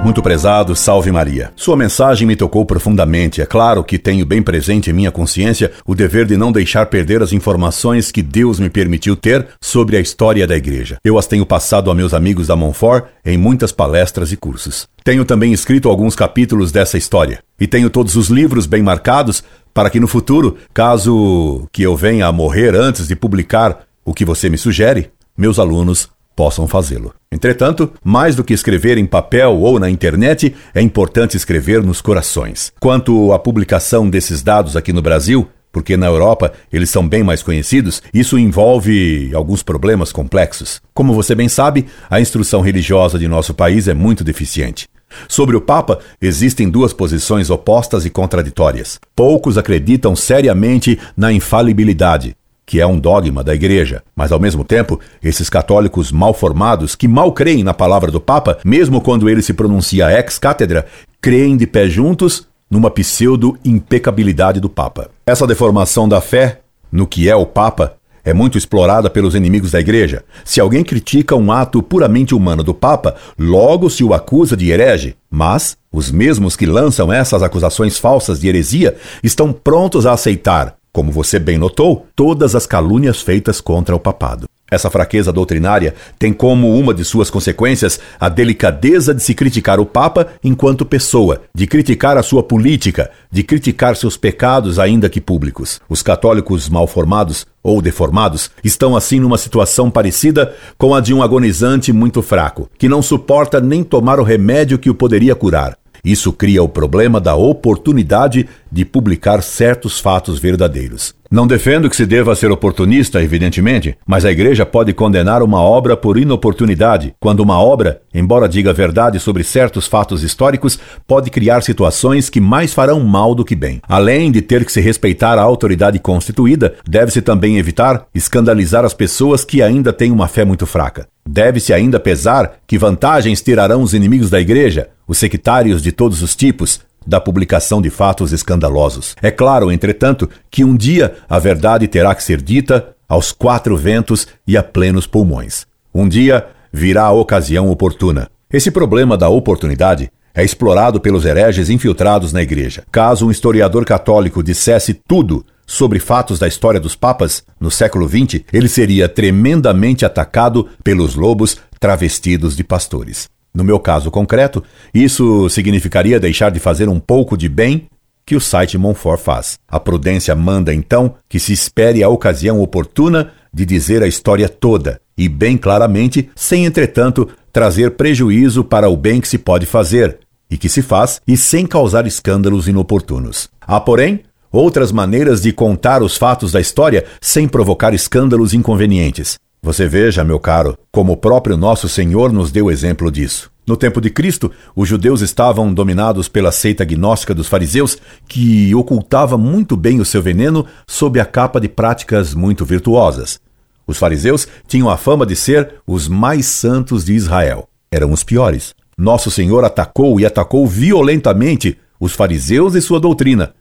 Muito 0.05 0.23
prezado, 0.23 0.77
salve 0.77 1.11
Maria. 1.11 1.51
Sua 1.57 1.79
mensagem 1.79 2.29
me 2.29 2.37
tocou 2.37 2.67
profundamente. 2.67 3.41
É 3.41 3.47
claro 3.47 3.83
que 3.83 3.99
tenho 3.99 4.27
bem 4.27 4.43
presente 4.43 4.91
em 4.91 4.93
minha 4.93 5.11
consciência 5.11 5.73
o 5.87 5.95
dever 5.95 6.27
de 6.27 6.37
não 6.37 6.53
deixar 6.53 6.85
perder 6.87 7.23
as 7.23 7.33
informações 7.33 8.13
que 8.13 8.23
Deus 8.23 8.61
me 8.61 8.69
permitiu 8.69 9.17
ter 9.17 9.49
sobre 9.63 9.97
a 9.97 10.01
história 10.01 10.47
da 10.47 10.55
igreja. 10.55 10.99
Eu 11.03 11.17
as 11.17 11.27
tenho 11.27 11.47
passado 11.47 11.91
a 11.91 11.95
meus 11.95 12.13
amigos 12.13 12.49
da 12.49 12.55
Monfort 12.55 13.07
em 13.25 13.39
muitas 13.39 13.73
palestras 13.73 14.31
e 14.31 14.37
cursos. 14.37 14.87
Tenho 15.03 15.25
também 15.25 15.55
escrito 15.55 15.89
alguns 15.89 16.15
capítulos 16.15 16.71
dessa 16.71 16.99
história. 16.99 17.39
E 17.59 17.67
tenho 17.67 17.89
todos 17.89 18.15
os 18.15 18.29
livros 18.29 18.67
bem 18.67 18.83
marcados 18.83 19.43
para 19.73 19.89
que 19.89 19.99
no 19.99 20.07
futuro, 20.07 20.59
caso 20.75 21.67
que 21.73 21.83
eu 21.83 21.97
venha 21.97 22.27
a 22.27 22.33
morrer 22.33 22.75
antes 22.75 23.09
de 23.09 23.17
publicar 23.17 23.87
o 24.05 24.13
que 24.13 24.27
você 24.27 24.51
me 24.51 24.59
sugere, 24.59 25.11
meus 25.37 25.59
alunos 25.59 26.11
possam 26.35 26.67
fazê-lo. 26.67 27.15
Entretanto, 27.31 27.93
mais 28.03 28.37
do 28.37 28.45
que 28.45 28.55
escrever 28.55 28.99
em 28.99 29.07
papel 29.07 29.57
ou 29.57 29.79
na 29.79 29.91
internet, 29.91 30.55
é 30.75 30.81
importante 30.81 31.37
escrever 31.37 31.83
nos 31.83 32.01
corações. 32.01 32.73
Quanto 32.81 33.33
à 33.33 33.39
publicação 33.39 34.09
desses 34.09 34.43
dados 34.43 34.77
aqui 34.77 34.93
no 34.93 35.03
Brasil, 35.03 35.49
porque 35.73 35.97
na 35.97 36.07
Europa 36.07 36.53
eles 36.73 36.89
são 36.89 37.07
bem 37.07 37.25
mais 37.25 37.43
conhecidos, 37.43 38.01
isso 38.15 38.39
envolve 38.39 39.33
alguns 39.35 39.63
problemas 39.63 40.13
complexos. 40.13 40.81
Como 40.95 41.13
você 41.13 41.35
bem 41.35 41.49
sabe, 41.49 41.87
a 42.09 42.21
instrução 42.21 42.61
religiosa 42.61 43.19
de 43.19 43.27
nosso 43.27 43.53
país 43.53 43.89
é 43.89 43.95
muito 43.95 44.23
deficiente. 44.23 44.87
Sobre 45.29 45.57
o 45.57 45.61
Papa, 45.61 45.99
existem 46.21 46.69
duas 46.69 46.93
posições 46.93 47.51
opostas 47.51 48.05
e 48.05 48.11
contraditórias. 48.11 48.99
Poucos 49.15 49.59
acreditam 49.59 50.15
seriamente 50.15 50.99
na 51.17 51.33
infalibilidade, 51.33 52.37
que 52.67 52.81
é 52.81 52.87
um 52.87 52.99
dogma 52.99 53.43
da 53.45 53.55
Igreja. 53.55 54.03
Mas, 54.17 54.33
ao 54.33 54.41
mesmo 54.41 54.65
tempo, 54.65 54.99
esses 55.23 55.51
católicos 55.51 56.11
mal 56.11 56.33
formados, 56.33 56.95
que 56.95 57.07
mal 57.07 57.33
creem 57.33 57.63
na 57.63 57.75
palavra 57.75 58.11
do 58.11 58.21
Papa, 58.21 58.59
mesmo 58.65 59.01
quando 59.01 59.29
ele 59.29 59.43
se 59.43 59.53
pronuncia 59.53 60.11
ex-cátedra, 60.11 60.87
creem 61.21 61.57
de 61.57 61.67
pé 61.67 61.89
juntos 61.89 62.47
numa 62.71 62.91
pseudo-impecabilidade 62.91 64.61
do 64.61 64.69
Papa. 64.69 65.11
Essa 65.27 65.47
deformação 65.47 66.09
da 66.09 66.21
fé 66.21 66.61
no 66.91 67.07
que 67.07 67.29
é 67.29 67.37
o 67.37 67.47
Papa 67.47 67.97
é 68.25 68.33
muito 68.33 68.57
explorada 68.57 69.11
pelos 69.11 69.35
inimigos 69.35 69.73
da 69.73 69.81
Igreja. 69.81 70.25
Se 70.45 70.59
alguém 70.59 70.83
critica 70.83 71.37
um 71.37 71.53
ato 71.53 71.83
puramente 71.83 72.35
humano 72.35 72.63
do 72.63 72.73
Papa, 72.73 73.15
logo 73.39 73.91
se 73.91 74.03
o 74.03 74.15
acusa 74.15 74.57
de 74.57 74.71
herege. 74.71 75.15
Mas 75.31 75.77
os 75.93 76.11
mesmos 76.11 76.57
que 76.57 76.65
lançam 76.65 77.13
essas 77.13 77.43
acusações 77.43 77.99
falsas 77.99 78.41
de 78.41 78.49
heresia 78.49 78.97
estão 79.23 79.53
prontos 79.53 80.07
a 80.07 80.13
aceitar 80.13 80.75
como 80.95 81.11
você 81.11 81.41
bem 81.41 81.59
notou, 81.59 82.07
todas 82.15 82.55
as 82.55 82.67
calúnias 82.67 83.21
feitas 83.21 83.61
contra 83.61 83.97
o 83.97 83.99
papado. 83.99 84.47
Essa 84.71 84.89
fraqueza 84.89 85.33
doutrinária 85.33 85.93
tem 86.21 86.33
como 86.33 86.79
uma 86.79 86.95
de 86.95 87.05
suas 87.05 87.29
consequências 87.31 87.99
a 88.19 88.29
delicadeza 88.29 89.13
de 89.13 89.21
se 89.21 89.35
criticar 89.35 89.81
o 89.81 89.87
Papa 89.87 90.29
enquanto 90.43 90.87
pessoa, 90.87 91.43
de 91.53 91.67
criticar 91.67 92.17
a 92.17 92.23
sua 92.23 92.45
política, 92.45 93.11
de 93.29 93.43
criticar 93.43 93.97
seus 93.97 94.17
pecados, 94.17 94.79
ainda 94.79 95.09
que 95.09 95.21
públicos. 95.21 95.81
Os 95.89 96.01
católicos 96.01 96.69
mal 96.69 96.87
formados 96.87 97.45
ou 97.61 97.83
deformados 97.83 98.51
estão 98.63 98.97
assim 98.97 99.19
numa 99.19 99.37
situação 99.37 99.91
parecida 99.91 100.55
com 100.79 100.95
a 100.95 101.01
de 101.01 101.13
um 101.13 101.25
agonizante 101.25 101.93
muito 101.93 102.23
fraco, 102.23 102.71
que 102.79 102.89
não 102.89 103.03
suporta 103.03 103.61
nem 103.61 103.83
tomar 103.83 104.21
o 104.21 104.25
remédio 104.25 104.79
que 104.79 104.91
o 104.91 104.95
poderia 104.95 105.35
curar. 105.35 105.77
Isso 106.05 106.33
cria 106.33 106.63
o 106.63 106.69
problema 106.69 107.19
da 107.19 107.35
oportunidade 107.35 108.47
de 108.71 108.85
publicar 108.85 109.43
certos 109.43 109.99
fatos 109.99 110.39
verdadeiros. 110.39 111.15
Não 111.31 111.47
defendo 111.47 111.91
que 111.91 111.97
se 111.97 112.07
deva 112.07 112.37
ser 112.37 112.53
oportunista, 112.53 113.23
evidentemente, 113.23 113.97
mas 114.07 114.25
a 114.25 114.31
igreja 114.31 114.65
pode 114.65 114.93
condenar 114.93 115.43
uma 115.43 115.61
obra 115.61 115.97
por 115.97 116.17
inoportunidade, 116.17 117.15
quando 117.19 117.41
uma 117.41 117.61
obra, 117.61 118.03
embora 118.15 118.49
diga 118.49 118.73
verdade 118.73 119.19
sobre 119.19 119.43
certos 119.43 119.87
fatos 119.87 120.23
históricos, 120.23 120.79
pode 121.09 121.31
criar 121.31 121.63
situações 121.63 122.31
que 122.31 122.41
mais 122.41 122.73
farão 122.73 123.01
mal 123.01 123.35
do 123.35 123.45
que 123.45 123.57
bem. 123.57 123.81
Além 123.89 124.31
de 124.31 124.43
ter 124.43 124.65
que 124.65 124.73
se 124.73 124.81
respeitar 124.81 125.39
a 125.39 125.43
autoridade 125.43 125.99
constituída, 125.99 126.75
deve-se 126.89 127.23
também 127.23 127.59
evitar 127.59 128.07
escandalizar 128.15 128.85
as 128.85 128.95
pessoas 128.95 129.45
que 129.45 129.63
ainda 129.63 129.93
têm 129.93 130.13
uma 130.13 130.29
fé 130.29 130.45
muito 130.45 130.67
fraca. 130.67 131.09
Deve-se 131.27 131.73
ainda 131.73 131.99
pesar 131.99 132.59
que 132.67 132.79
vantagens 132.79 133.41
tirarão 133.41 133.83
os 133.83 133.95
inimigos 133.95 134.31
da 134.31 134.41
igreja, 134.41 134.91
os 135.07 135.19
sectários 135.19 135.83
de 135.83 135.91
todos 135.91 136.23
os 136.23 136.37
tipos, 136.37 136.81
da 137.07 137.21
publicação 137.21 137.83
de 137.83 137.91
fatos 137.91 138.33
escandalosos. 138.33 139.15
É 139.23 139.31
claro, 139.31 139.71
entretanto, 139.71 140.29
que 140.51 140.65
um 140.65 140.77
dia 140.77 141.17
a 141.29 141.39
verdade 141.39 141.87
terá 141.87 142.15
que 142.15 142.23
ser 142.23 142.41
dita 142.41 142.95
aos 143.09 143.33
quatro 143.33 143.77
ventos 143.77 144.27
e 144.47 144.57
a 144.57 144.63
plenos 144.63 145.07
pulmões. 145.07 145.67
Um 145.95 146.09
dia 146.09 146.47
virá 146.73 147.05
a 147.05 147.13
ocasião 147.13 147.69
oportuna. 147.71 148.29
Esse 148.51 148.71
problema 148.71 149.17
da 149.17 149.29
oportunidade 149.29 150.11
é 150.35 150.43
explorado 150.43 151.01
pelos 151.01 151.25
hereges 151.25 151.71
infiltrados 151.71 152.33
na 152.33 152.43
igreja. 152.43 152.83
Caso 152.91 153.27
um 153.27 153.31
historiador 153.31 153.85
católico 153.85 154.43
dissesse 154.43 154.95
tudo 154.95 155.45
sobre 155.67 155.99
fatos 155.99 156.39
da 156.39 156.49
história 156.49 156.81
dos 156.81 156.95
papas 156.95 157.45
no 157.59 157.71
século 157.71 158.09
XX, 158.09 158.43
ele 158.53 158.69
seria 158.69 159.09
tremendamente 159.09 160.05
atacado 160.05 160.69
pelos 160.83 161.15
lobos 161.15 161.57
travestidos 161.79 162.57
de 162.57 162.65
pastores. 162.65 163.29
No 163.55 163.63
meu 163.63 163.79
caso 163.79 164.11
concreto, 164.11 164.63
isso 164.93 165.49
significaria 165.49 166.19
deixar 166.19 166.51
de 166.51 166.59
fazer 166.59 166.89
um 166.89 166.99
pouco 166.99 167.37
de 167.37 167.49
bem 167.49 167.87
que 168.27 168.35
o 168.35 168.41
site 168.41 168.79
Monfort 168.79 169.21
faz. 169.21 169.59
A 169.69 169.79
prudência 169.79 170.35
manda 170.35 170.75
então 170.75 171.15
que 171.29 171.39
se 171.39 171.53
espere 171.53 172.03
a 172.03 172.09
ocasião 172.09 172.61
oportuna 172.61 173.33
de 173.53 173.65
dizer 173.65 174.03
a 174.03 174.09
história 174.09 174.49
toda 174.49 175.01
e 175.17 175.29
bem 175.29 175.57
claramente, 175.57 176.29
sem 176.35 176.65
entretanto 176.65 177.29
trazer 177.53 177.93
prejuízo 177.93 178.65
para 178.65 178.89
o 178.89 178.97
bem 178.97 179.21
que 179.21 179.29
se 179.29 179.39
pode 179.39 179.67
fazer 179.67 180.19
e 180.51 180.57
que 180.57 180.69
se 180.69 180.83
faz 180.83 181.21
e 181.27 181.37
sem 181.37 181.67
causar 181.67 182.07
escândalos 182.07 182.67
inoportunos. 182.67 183.49
Há, 183.61 183.81
porém, 183.81 184.25
outras 184.55 184.93
maneiras 184.93 185.43
de 185.43 185.53
contar 185.53 186.03
os 186.03 186.17
fatos 186.17 186.53
da 186.53 186.61
história 186.61 187.05
sem 187.21 187.49
provocar 187.49 187.93
escândalos 187.93 188.55
inconvenientes. 188.55 189.39
Você 189.63 189.89
veja, 189.89 190.23
meu 190.23 190.39
caro, 190.39 190.77
como 190.93 191.13
o 191.13 191.17
próprio 191.17 191.57
nosso 191.57 191.89
Senhor 191.89 192.33
nos 192.33 192.53
deu 192.53 192.71
exemplo 192.71 193.11
disso. 193.11 193.51
No 193.67 193.79
tempo 193.79 193.99
de 193.99 194.11
Cristo, 194.11 194.51
os 194.77 194.87
judeus 194.87 195.23
estavam 195.23 195.73
dominados 195.73 196.29
pela 196.29 196.53
seita 196.53 196.85
gnóstica 196.85 197.35
dos 197.35 197.49
fariseus, 197.49 197.97
que 198.29 198.75
ocultava 198.75 199.39
muito 199.39 199.75
bem 199.75 200.01
o 200.01 200.05
seu 200.05 200.21
veneno 200.21 200.67
sob 200.87 201.19
a 201.19 201.25
capa 201.25 201.59
de 201.59 201.69
práticas 201.69 202.35
muito 202.35 202.63
virtuosas. 202.63 203.41
Os 203.87 203.97
fariseus 203.97 204.47
tinham 204.69 204.91
a 204.91 204.99
fama 204.99 205.25
de 205.25 205.35
ser 205.35 205.77
os 205.87 206.09
mais 206.09 206.45
santos 206.45 207.05
de 207.05 207.15
Israel. 207.15 207.67
Eram 207.91 208.13
os 208.13 208.23
piores. 208.23 208.75
Nosso 208.99 209.31
Senhor 209.31 209.65
atacou 209.65 210.21
e 210.21 210.27
atacou 210.27 210.67
violentamente 210.67 211.79
os 211.99 212.13
fariseus 212.13 212.75
e 212.75 212.83
sua 212.83 213.01
doutrina, 213.01 213.55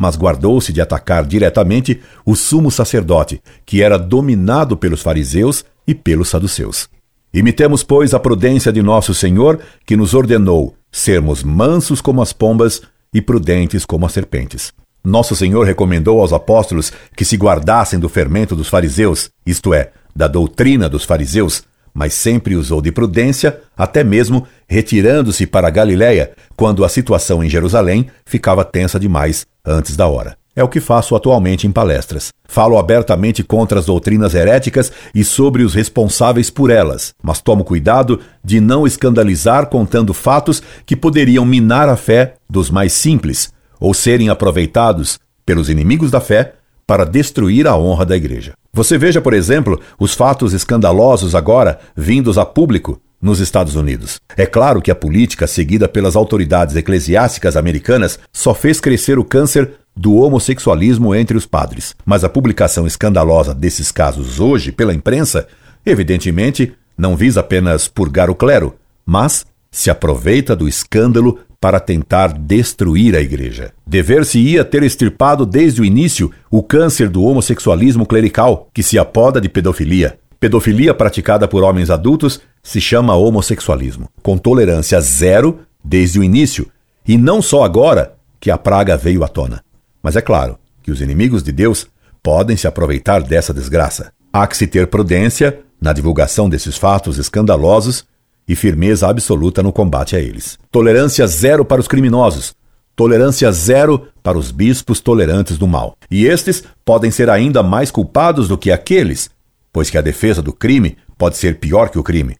mas 0.00 0.16
guardou-se 0.16 0.72
de 0.72 0.80
atacar 0.80 1.26
diretamente 1.26 2.00
o 2.24 2.34
sumo 2.34 2.70
sacerdote, 2.70 3.38
que 3.66 3.82
era 3.82 3.98
dominado 3.98 4.74
pelos 4.74 5.02
fariseus 5.02 5.62
e 5.86 5.94
pelos 5.94 6.30
saduceus. 6.30 6.88
Imitemos, 7.34 7.82
pois, 7.82 8.14
a 8.14 8.18
prudência 8.18 8.72
de 8.72 8.80
nosso 8.80 9.12
Senhor, 9.12 9.60
que 9.84 9.98
nos 9.98 10.14
ordenou 10.14 10.74
sermos 10.90 11.44
mansos 11.44 12.00
como 12.00 12.22
as 12.22 12.32
pombas 12.32 12.80
e 13.12 13.20
prudentes 13.20 13.84
como 13.84 14.06
as 14.06 14.12
serpentes. 14.12 14.72
Nosso 15.04 15.36
Senhor 15.36 15.66
recomendou 15.66 16.22
aos 16.22 16.32
apóstolos 16.32 16.90
que 17.14 17.24
se 17.24 17.36
guardassem 17.36 17.98
do 17.98 18.08
fermento 18.08 18.56
dos 18.56 18.68
fariseus, 18.68 19.28
isto 19.44 19.74
é, 19.74 19.90
da 20.16 20.26
doutrina 20.26 20.88
dos 20.88 21.04
fariseus, 21.04 21.62
mas 21.94 22.14
sempre 22.14 22.56
usou 22.56 22.80
de 22.80 22.92
prudência, 22.92 23.60
até 23.76 24.02
mesmo 24.04 24.46
retirando-se 24.68 25.46
para 25.46 25.68
a 25.68 25.70
Galiléia, 25.70 26.32
quando 26.56 26.84
a 26.84 26.88
situação 26.88 27.42
em 27.42 27.48
Jerusalém 27.48 28.06
ficava 28.24 28.64
tensa 28.64 28.98
demais 28.98 29.46
antes 29.64 29.96
da 29.96 30.06
hora. 30.06 30.36
É 30.54 30.64
o 30.64 30.68
que 30.68 30.80
faço 30.80 31.14
atualmente 31.14 31.66
em 31.66 31.72
palestras. 31.72 32.30
Falo 32.46 32.76
abertamente 32.76 33.42
contra 33.44 33.78
as 33.78 33.86
doutrinas 33.86 34.34
heréticas 34.34 34.92
e 35.14 35.24
sobre 35.24 35.62
os 35.62 35.74
responsáveis 35.74 36.50
por 36.50 36.70
elas, 36.70 37.14
mas 37.22 37.40
tomo 37.40 37.64
cuidado 37.64 38.20
de 38.44 38.60
não 38.60 38.86
escandalizar 38.86 39.66
contando 39.66 40.12
fatos 40.12 40.60
que 40.84 40.96
poderiam 40.96 41.44
minar 41.46 41.88
a 41.88 41.96
fé 41.96 42.34
dos 42.48 42.68
mais 42.68 42.92
simples 42.92 43.52
ou 43.78 43.94
serem 43.94 44.28
aproveitados 44.28 45.18
pelos 45.46 45.70
inimigos 45.70 46.10
da 46.10 46.20
fé 46.20 46.54
para 46.90 47.06
destruir 47.06 47.68
a 47.68 47.76
honra 47.76 48.04
da 48.04 48.16
igreja. 48.16 48.54
Você 48.72 48.98
veja, 48.98 49.20
por 49.20 49.32
exemplo, 49.32 49.80
os 49.96 50.12
fatos 50.12 50.52
escandalosos 50.52 51.36
agora 51.36 51.78
vindos 51.96 52.36
a 52.36 52.44
público 52.44 53.00
nos 53.22 53.38
Estados 53.38 53.76
Unidos. 53.76 54.20
É 54.36 54.44
claro 54.44 54.82
que 54.82 54.90
a 54.90 54.94
política 54.96 55.46
seguida 55.46 55.86
pelas 55.86 56.16
autoridades 56.16 56.74
eclesiásticas 56.74 57.56
americanas 57.56 58.18
só 58.32 58.52
fez 58.52 58.80
crescer 58.80 59.20
o 59.20 59.24
câncer 59.24 59.74
do 59.96 60.16
homossexualismo 60.16 61.14
entre 61.14 61.36
os 61.36 61.46
padres, 61.46 61.94
mas 62.04 62.24
a 62.24 62.28
publicação 62.28 62.88
escandalosa 62.88 63.54
desses 63.54 63.92
casos 63.92 64.40
hoje 64.40 64.72
pela 64.72 64.92
imprensa, 64.92 65.46
evidentemente, 65.86 66.72
não 66.98 67.16
visa 67.16 67.38
apenas 67.38 67.86
purgar 67.86 68.28
o 68.28 68.34
clero, 68.34 68.74
mas 69.06 69.46
se 69.70 69.90
aproveita 69.90 70.56
do 70.56 70.66
escândalo 70.66 71.38
para 71.60 71.78
tentar 71.78 72.32
destruir 72.32 73.14
a 73.14 73.20
igreja. 73.20 73.72
Dever-se-ia 73.86 74.64
ter 74.64 74.82
extirpado 74.82 75.44
desde 75.44 75.82
o 75.82 75.84
início 75.84 76.30
o 76.50 76.62
câncer 76.62 77.08
do 77.08 77.22
homossexualismo 77.22 78.06
clerical, 78.06 78.68
que 78.72 78.82
se 78.82 78.98
apoda 78.98 79.40
de 79.40 79.48
pedofilia. 79.48 80.18
Pedofilia 80.40 80.94
praticada 80.94 81.46
por 81.46 81.62
homens 81.62 81.90
adultos 81.90 82.40
se 82.62 82.80
chama 82.80 83.14
homossexualismo, 83.14 84.08
com 84.22 84.38
tolerância 84.38 84.98
zero 85.02 85.60
desde 85.84 86.18
o 86.18 86.24
início, 86.24 86.66
e 87.06 87.18
não 87.18 87.42
só 87.42 87.62
agora 87.62 88.14
que 88.40 88.50
a 88.50 88.56
praga 88.56 88.96
veio 88.96 89.22
à 89.22 89.28
tona. 89.28 89.62
Mas 90.02 90.16
é 90.16 90.22
claro 90.22 90.58
que 90.82 90.90
os 90.90 91.02
inimigos 91.02 91.42
de 91.42 91.52
Deus 91.52 91.86
podem 92.22 92.56
se 92.56 92.66
aproveitar 92.66 93.22
dessa 93.22 93.52
desgraça. 93.52 94.12
Há 94.32 94.46
que 94.46 94.56
se 94.56 94.66
ter 94.66 94.86
prudência 94.86 95.60
na 95.80 95.92
divulgação 95.92 96.48
desses 96.48 96.76
fatos 96.76 97.18
escandalosos 97.18 98.06
e 98.50 98.56
firmeza 98.56 99.08
absoluta 99.08 99.62
no 99.62 99.72
combate 99.72 100.16
a 100.16 100.18
eles. 100.18 100.58
Tolerância 100.72 101.24
zero 101.24 101.64
para 101.64 101.80
os 101.80 101.86
criminosos, 101.86 102.52
tolerância 102.96 103.52
zero 103.52 104.08
para 104.24 104.36
os 104.36 104.50
bispos 104.50 104.98
tolerantes 104.98 105.56
do 105.56 105.68
mal. 105.68 105.96
E 106.10 106.26
estes 106.26 106.64
podem 106.84 107.12
ser 107.12 107.30
ainda 107.30 107.62
mais 107.62 107.92
culpados 107.92 108.48
do 108.48 108.58
que 108.58 108.72
aqueles, 108.72 109.30
pois 109.72 109.88
que 109.88 109.96
a 109.96 110.00
defesa 110.00 110.42
do 110.42 110.52
crime 110.52 110.96
pode 111.16 111.36
ser 111.36 111.60
pior 111.60 111.90
que 111.90 111.98
o 112.00 112.02
crime. 112.02 112.34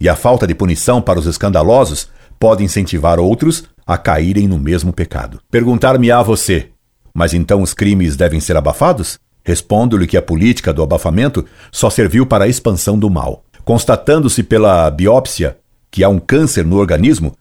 E 0.00 0.08
a 0.08 0.14
falta 0.14 0.46
de 0.46 0.54
punição 0.54 1.02
para 1.02 1.18
os 1.18 1.26
escandalosos 1.26 2.08
pode 2.38 2.62
incentivar 2.62 3.18
outros 3.18 3.64
a 3.84 3.98
caírem 3.98 4.46
no 4.46 4.60
mesmo 4.60 4.92
pecado. 4.92 5.40
Perguntar-me-á 5.50 6.22
você: 6.22 6.68
mas 7.12 7.34
então 7.34 7.60
os 7.60 7.74
crimes 7.74 8.14
devem 8.14 8.38
ser 8.38 8.56
abafados? 8.56 9.18
Respondo-lhe 9.44 10.06
que 10.06 10.16
a 10.16 10.22
política 10.22 10.72
do 10.72 10.82
abafamento 10.82 11.44
só 11.72 11.90
serviu 11.90 12.24
para 12.24 12.44
a 12.44 12.48
expansão 12.48 12.96
do 12.96 13.10
mal. 13.10 13.42
Constatando-se 13.66 14.44
pela 14.44 14.88
biópsia 14.88 15.58
que 15.90 16.04
há 16.04 16.08
um 16.08 16.20
câncer 16.20 16.64
no 16.64 16.76
organismo, 16.76 17.34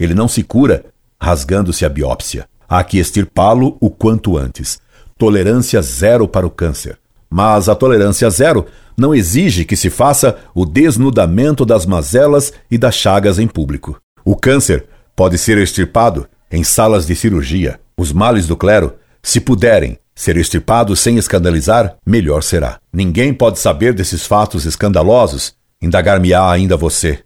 ele 0.00 0.14
não 0.14 0.26
se 0.26 0.42
cura 0.42 0.86
rasgando-se 1.20 1.84
a 1.84 1.88
biópsia. 1.90 2.48
Há 2.66 2.82
que 2.82 2.98
extirpá-lo 2.98 3.76
o 3.78 3.90
quanto 3.90 4.38
antes. 4.38 4.80
Tolerância 5.18 5.82
zero 5.82 6.26
para 6.26 6.46
o 6.46 6.50
câncer. 6.50 6.98
Mas 7.28 7.68
a 7.68 7.74
tolerância 7.74 8.30
zero 8.30 8.64
não 8.96 9.14
exige 9.14 9.66
que 9.66 9.76
se 9.76 9.90
faça 9.90 10.38
o 10.54 10.64
desnudamento 10.64 11.62
das 11.66 11.84
mazelas 11.84 12.54
e 12.70 12.78
das 12.78 12.94
chagas 12.94 13.38
em 13.38 13.46
público. 13.46 14.00
O 14.24 14.34
câncer 14.34 14.86
pode 15.14 15.36
ser 15.36 15.58
extirpado 15.58 16.26
em 16.50 16.64
salas 16.64 17.06
de 17.06 17.14
cirurgia. 17.14 17.78
Os 17.98 18.14
males 18.14 18.46
do 18.46 18.56
clero, 18.56 18.94
se 19.22 19.40
puderem 19.40 19.98
ser 20.14 20.38
extirpados 20.38 21.00
sem 21.00 21.18
escandalizar, 21.18 21.96
melhor 22.06 22.42
será. 22.42 22.80
Ninguém 22.90 23.34
pode 23.34 23.58
saber 23.58 23.92
desses 23.92 24.24
fatos 24.24 24.64
escandalosos, 24.64 25.54
indagar-me-á 25.86 26.50
ainda 26.50 26.76
você. 26.76 27.20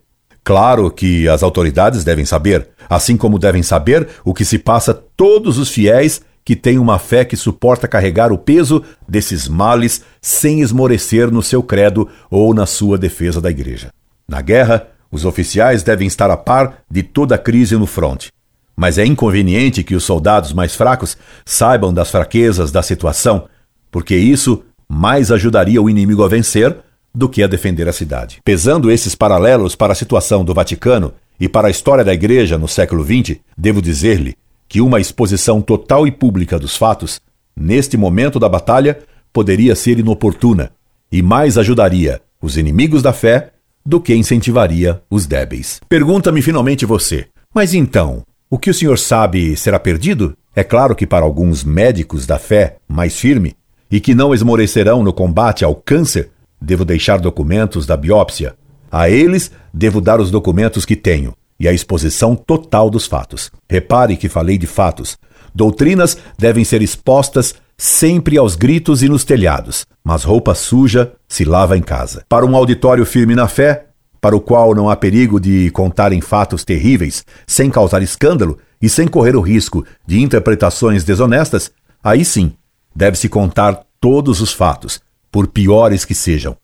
Claro 0.44 0.90
que 0.90 1.28
as 1.28 1.42
autoridades 1.42 2.04
devem 2.04 2.24
saber, 2.24 2.68
assim 2.88 3.16
como 3.16 3.38
devem 3.38 3.62
saber 3.62 4.08
o 4.24 4.32
que 4.32 4.44
se 4.44 4.58
passa 4.58 4.94
todos 4.94 5.58
os 5.58 5.68
fiéis 5.68 6.22
que 6.44 6.56
têm 6.56 6.78
uma 6.78 6.98
fé 6.98 7.24
que 7.24 7.36
suporta 7.36 7.86
carregar 7.86 8.32
o 8.32 8.38
peso 8.38 8.82
desses 9.08 9.46
males 9.46 10.02
sem 10.20 10.60
esmorecer 10.60 11.30
no 11.30 11.42
seu 11.42 11.62
credo 11.62 12.08
ou 12.30 12.54
na 12.54 12.66
sua 12.66 12.96
defesa 12.96 13.40
da 13.40 13.50
igreja. 13.50 13.88
Na 14.28 14.40
guerra, 14.40 14.88
os 15.12 15.24
oficiais 15.24 15.82
devem 15.82 16.06
estar 16.06 16.30
a 16.30 16.36
par 16.36 16.78
de 16.90 17.02
toda 17.02 17.36
crise 17.36 17.76
no 17.76 17.86
fronte. 17.86 18.32
Mas 18.76 18.96
é 18.96 19.04
inconveniente 19.04 19.84
que 19.84 19.94
os 19.94 20.04
soldados 20.04 20.52
mais 20.52 20.74
fracos 20.74 21.16
saibam 21.44 21.92
das 21.92 22.10
fraquezas 22.10 22.72
da 22.72 22.82
situação, 22.82 23.46
porque 23.90 24.16
isso 24.16 24.64
mais 24.88 25.30
ajudaria 25.30 25.82
o 25.82 25.90
inimigo 25.90 26.24
a 26.24 26.28
vencer 26.28 26.76
do 27.14 27.28
que 27.28 27.42
a 27.42 27.46
defender 27.46 27.88
a 27.88 27.92
cidade. 27.92 28.40
Pesando 28.44 28.90
esses 28.90 29.14
paralelos 29.14 29.74
para 29.74 29.92
a 29.92 29.96
situação 29.96 30.44
do 30.44 30.54
Vaticano 30.54 31.12
e 31.38 31.48
para 31.48 31.68
a 31.68 31.70
história 31.70 32.04
da 32.04 32.14
Igreja 32.14 32.58
no 32.58 32.68
século 32.68 33.04
XX, 33.04 33.38
devo 33.56 33.82
dizer-lhe 33.82 34.36
que 34.68 34.80
uma 34.80 35.00
exposição 35.00 35.60
total 35.60 36.06
e 36.06 36.12
pública 36.12 36.58
dos 36.58 36.76
fatos, 36.76 37.20
neste 37.56 37.96
momento 37.96 38.38
da 38.38 38.48
batalha, 38.48 38.98
poderia 39.32 39.74
ser 39.74 39.98
inoportuna 39.98 40.70
e 41.10 41.22
mais 41.22 41.58
ajudaria 41.58 42.20
os 42.40 42.56
inimigos 42.56 43.02
da 43.02 43.12
fé 43.12 43.52
do 43.84 44.00
que 44.00 44.14
incentivaria 44.14 45.02
os 45.10 45.26
débeis. 45.26 45.80
Pergunta-me 45.88 46.42
finalmente 46.42 46.86
você: 46.86 47.26
mas 47.52 47.74
então, 47.74 48.22
o 48.48 48.58
que 48.58 48.70
o 48.70 48.74
senhor 48.74 48.98
sabe 48.98 49.56
será 49.56 49.78
perdido? 49.78 50.36
É 50.54 50.62
claro 50.62 50.94
que 50.94 51.06
para 51.06 51.24
alguns 51.24 51.64
médicos 51.64 52.26
da 52.26 52.38
fé 52.38 52.76
mais 52.88 53.16
firme 53.16 53.54
e 53.90 54.00
que 54.00 54.14
não 54.14 54.34
esmorecerão 54.34 55.02
no 55.02 55.12
combate 55.12 55.64
ao 55.64 55.74
câncer, 55.74 56.30
devo 56.60 56.84
deixar 56.84 57.18
documentos 57.18 57.86
da 57.86 57.96
biópsia. 57.96 58.54
A 58.90 59.08
eles 59.08 59.50
devo 59.72 60.00
dar 60.00 60.20
os 60.20 60.30
documentos 60.30 60.84
que 60.84 60.96
tenho 60.96 61.34
e 61.58 61.68
a 61.68 61.72
exposição 61.72 62.34
total 62.34 62.90
dos 62.90 63.06
fatos. 63.06 63.50
Repare 63.68 64.16
que 64.16 64.28
falei 64.28 64.58
de 64.58 64.66
fatos. 64.66 65.16
Doutrinas 65.54 66.16
devem 66.38 66.64
ser 66.64 66.82
expostas 66.82 67.54
sempre 67.76 68.36
aos 68.36 68.56
gritos 68.56 69.02
e 69.02 69.08
nos 69.08 69.24
telhados, 69.24 69.86
mas 70.04 70.22
roupa 70.22 70.54
suja 70.54 71.12
se 71.28 71.44
lava 71.44 71.76
em 71.76 71.82
casa. 71.82 72.24
Para 72.28 72.44
um 72.44 72.54
auditório 72.56 73.04
firme 73.06 73.34
na 73.34 73.48
fé, 73.48 73.86
para 74.20 74.36
o 74.36 74.40
qual 74.40 74.74
não 74.74 74.90
há 74.90 74.96
perigo 74.96 75.40
de 75.40 75.70
contarem 75.70 76.20
fatos 76.20 76.62
terríveis 76.62 77.24
sem 77.46 77.70
causar 77.70 78.02
escândalo 78.02 78.58
e 78.80 78.88
sem 78.88 79.08
correr 79.08 79.34
o 79.34 79.40
risco 79.40 79.84
de 80.06 80.20
interpretações 80.20 81.04
desonestas, 81.04 81.70
aí 82.02 82.24
sim 82.24 82.52
deve-se 82.94 83.28
contar 83.28 83.80
todos 84.00 84.40
os 84.40 84.52
fatos, 84.52 85.00
por 85.30 85.48
piores 85.48 86.04
que 86.04 86.14
sejam, 86.14 86.56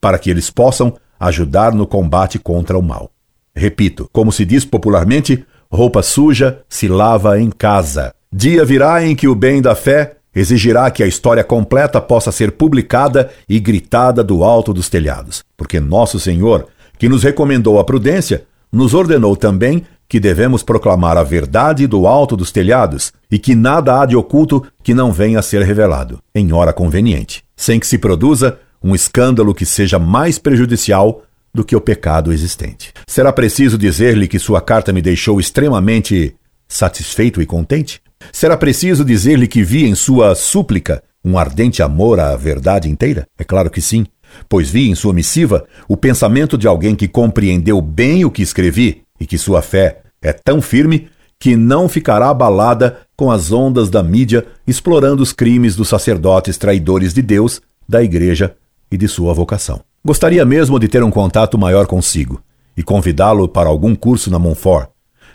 para 0.00 0.18
que 0.18 0.30
eles 0.30 0.50
possam 0.50 0.96
ajudar 1.18 1.74
no 1.74 1.86
combate 1.86 2.38
contra 2.38 2.78
o 2.78 2.82
mal. 2.82 3.10
Repito, 3.54 4.08
como 4.12 4.32
se 4.32 4.44
diz 4.44 4.64
popularmente, 4.64 5.44
roupa 5.70 6.02
suja 6.02 6.60
se 6.68 6.88
lava 6.88 7.38
em 7.40 7.50
casa. 7.50 8.14
Dia 8.32 8.64
virá 8.64 9.04
em 9.04 9.14
que 9.14 9.28
o 9.28 9.34
bem 9.34 9.60
da 9.60 9.74
fé 9.74 10.16
exigirá 10.34 10.90
que 10.90 11.02
a 11.02 11.06
história 11.06 11.42
completa 11.42 12.00
possa 12.00 12.30
ser 12.30 12.52
publicada 12.52 13.30
e 13.48 13.58
gritada 13.58 14.22
do 14.22 14.44
alto 14.44 14.72
dos 14.72 14.88
telhados, 14.88 15.44
porque 15.56 15.80
nosso 15.80 16.20
Senhor, 16.20 16.68
que 16.98 17.08
nos 17.08 17.22
recomendou 17.22 17.78
a 17.78 17.84
prudência, 17.84 18.44
nos 18.72 18.94
ordenou 18.94 19.36
também 19.36 19.84
que 20.08 20.18
devemos 20.18 20.62
proclamar 20.62 21.16
a 21.16 21.22
verdade 21.22 21.86
do 21.86 22.06
alto 22.06 22.36
dos 22.36 22.50
telhados 22.50 23.12
e 23.30 23.38
que 23.38 23.54
nada 23.54 24.00
há 24.00 24.06
de 24.06 24.16
oculto 24.16 24.64
que 24.82 24.92
não 24.92 25.12
venha 25.12 25.38
a 25.38 25.42
ser 25.42 25.62
revelado, 25.62 26.20
em 26.34 26.52
hora 26.52 26.72
conveniente 26.72 27.44
sem 27.60 27.78
que 27.78 27.86
se 27.86 27.98
produza 27.98 28.58
um 28.82 28.94
escândalo 28.94 29.54
que 29.54 29.66
seja 29.66 29.98
mais 29.98 30.38
prejudicial 30.38 31.22
do 31.52 31.62
que 31.62 31.76
o 31.76 31.80
pecado 31.80 32.32
existente. 32.32 32.90
Será 33.06 33.30
preciso 33.30 33.76
dizer-lhe 33.76 34.26
que 34.26 34.38
sua 34.38 34.62
carta 34.62 34.94
me 34.94 35.02
deixou 35.02 35.38
extremamente 35.38 36.34
satisfeito 36.66 37.42
e 37.42 37.44
contente? 37.44 38.00
Será 38.32 38.56
preciso 38.56 39.04
dizer-lhe 39.04 39.46
que 39.46 39.62
vi 39.62 39.84
em 39.84 39.94
sua 39.94 40.34
súplica 40.34 41.02
um 41.22 41.36
ardente 41.36 41.82
amor 41.82 42.18
à 42.18 42.34
verdade 42.34 42.88
inteira? 42.88 43.26
É 43.38 43.44
claro 43.44 43.68
que 43.68 43.82
sim, 43.82 44.06
pois 44.48 44.70
vi 44.70 44.88
em 44.88 44.94
sua 44.94 45.12
missiva 45.12 45.64
o 45.88 45.96
pensamento 45.96 46.56
de 46.56 46.66
alguém 46.66 46.94
que 46.94 47.08
compreendeu 47.08 47.80
bem 47.80 48.24
o 48.24 48.30
que 48.30 48.42
escrevi 48.42 49.02
e 49.18 49.26
que 49.26 49.38
sua 49.38 49.62
fé 49.62 50.02
é 50.22 50.32
tão 50.32 50.60
firme 50.60 51.08
que 51.38 51.56
não 51.56 51.88
ficará 51.88 52.28
abalada 52.28 52.98
com 53.16 53.30
as 53.30 53.50
ondas 53.50 53.88
da 53.88 54.02
mídia 54.02 54.46
explorando 54.66 55.22
os 55.22 55.32
crimes 55.32 55.74
dos 55.74 55.88
sacerdotes 55.88 56.58
traidores 56.58 57.14
de 57.14 57.22
Deus, 57.22 57.62
da 57.88 58.02
Igreja 58.02 58.54
e 58.90 58.96
de 58.96 59.08
sua 59.08 59.32
vocação. 59.32 59.80
Gostaria 60.04 60.44
mesmo 60.44 60.78
de 60.78 60.88
ter 60.88 61.02
um 61.02 61.10
contato 61.10 61.58
maior 61.58 61.86
consigo 61.86 62.42
e 62.76 62.82
convidá-lo 62.82 63.48
para 63.48 63.68
algum 63.68 63.94
curso 63.94 64.30
na 64.30 64.38
Montfort. 64.38 64.88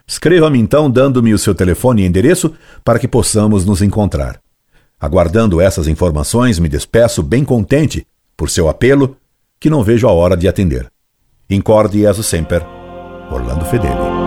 Escreva-me 0.08 0.60
então 0.60 0.90
dando-me 0.90 1.34
o 1.34 1.40
seu 1.40 1.56
telefone 1.56 2.04
e 2.04 2.06
endereço 2.06 2.54
para 2.84 3.00
que 3.00 3.08
possamos 3.08 3.66
nos 3.66 3.82
encontrar. 3.82 4.40
Aguardando 5.00 5.60
essas 5.60 5.88
informações, 5.88 6.60
me 6.60 6.70
despeço 6.70 7.22
bem 7.22 7.44
contente 7.44 8.06
por 8.36 8.50
seu 8.50 8.68
apelo, 8.70 9.18
que 9.60 9.70
não 9.70 9.84
vejo 9.84 10.08
a 10.08 10.12
hora 10.12 10.36
de 10.36 10.48
atender. 10.48 10.92
Incorde 11.50 12.00
e 12.00 12.06
sempre, 12.24 12.62
Orlando 13.32 13.66
Fedeli. 13.66 14.25